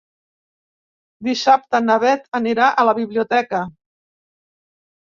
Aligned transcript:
Dissabte 1.27 1.83
na 1.85 1.99
Bet 2.05 2.27
anirà 2.41 2.73
a 2.85 2.89
la 2.91 2.99
biblioteca. 3.03 3.65